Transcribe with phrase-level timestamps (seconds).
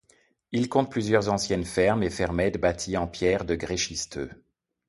[0.51, 4.31] Il compte plusieurs anciennes fermes et fermettes bâties en pierre de grès schisteux.